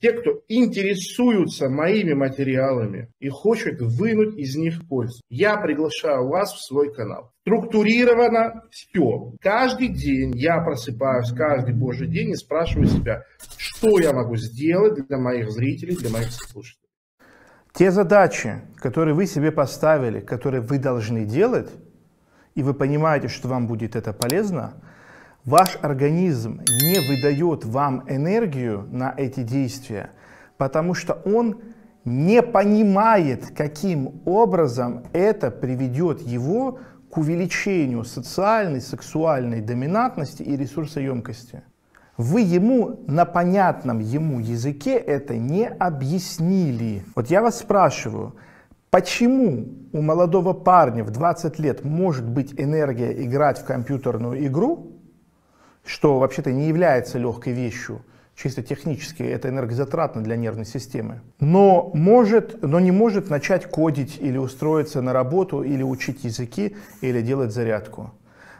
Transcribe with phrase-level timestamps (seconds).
[0.00, 5.20] те, кто интересуются моими материалами и хочет вынуть из них пользу.
[5.28, 7.32] Я приглашаю вас в свой канал.
[7.42, 9.32] Структурировано все.
[9.40, 13.24] Каждый день я просыпаюсь, каждый божий день и спрашиваю себя,
[13.56, 16.88] что я могу сделать для моих зрителей, для моих слушателей.
[17.72, 21.70] Те задачи, которые вы себе поставили, которые вы должны делать,
[22.54, 24.82] и вы понимаете, что вам будет это полезно,
[25.44, 30.10] ваш организм не выдает вам энергию на эти действия,
[30.56, 31.60] потому что он
[32.04, 36.78] не понимает, каким образом это приведет его
[37.10, 41.62] к увеличению социальной, сексуальной доминантности и ресурсоемкости.
[42.16, 47.02] Вы ему на понятном ему языке это не объяснили.
[47.16, 48.36] Вот я вас спрашиваю,
[48.90, 54.99] почему у молодого парня в 20 лет может быть энергия играть в компьютерную игру,
[55.84, 58.02] что вообще-то не является легкой вещью,
[58.36, 64.38] чисто технически это энергозатратно для нервной системы, но, может, но не может начать кодить или
[64.38, 68.12] устроиться на работу, или учить языки, или делать зарядку.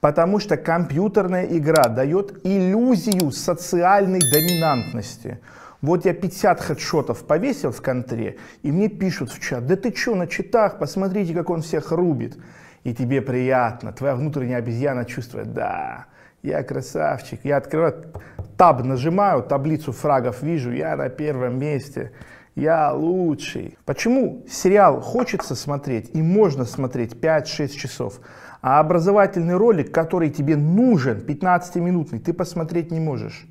[0.00, 5.38] Потому что компьютерная игра дает иллюзию социальной доминантности.
[5.80, 10.14] Вот я 50 хедшотов повесил в контре, и мне пишут в чат, да ты что,
[10.14, 12.36] на читах, посмотрите, как он всех рубит.
[12.84, 16.06] И тебе приятно, твоя внутренняя обезьяна чувствует, да,
[16.42, 17.40] я красавчик.
[17.44, 18.12] Я открываю
[18.56, 22.12] таб, нажимаю, таблицу фрагов вижу, я на первом месте.
[22.54, 23.78] Я лучший.
[23.86, 28.20] Почему сериал хочется смотреть и можно смотреть 5-6 часов,
[28.60, 33.46] а образовательный ролик, который тебе нужен, 15-минутный, ты посмотреть не можешь?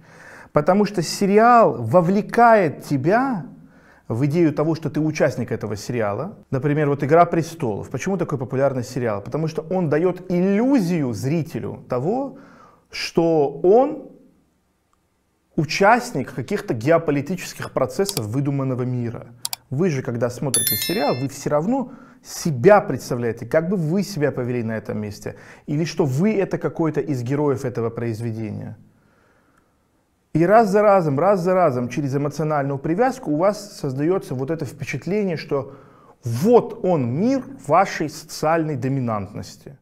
[0.54, 3.46] Потому что сериал вовлекает тебя
[4.08, 6.38] в идею того, что ты участник этого сериала.
[6.52, 7.90] Например, вот «Игра престолов».
[7.90, 9.22] Почему такой популярный сериал?
[9.22, 12.38] Потому что он дает иллюзию зрителю того,
[12.92, 14.12] что он
[15.56, 19.28] участник каких-то геополитических процессов выдуманного мира.
[19.70, 24.64] Вы же, когда смотрите сериал, вы все равно себя представляете, как бы вы себя повели
[24.64, 25.36] на этом месте,
[25.66, 28.78] или что вы это какой-то из героев этого произведения.
[30.34, 34.66] И раз за разом, раз за разом, через эмоциональную привязку у вас создается вот это
[34.66, 35.76] впечатление, что
[36.24, 39.78] вот он мир вашей социальной доминантности.